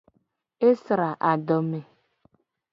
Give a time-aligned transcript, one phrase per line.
[0.69, 1.79] Esra adome.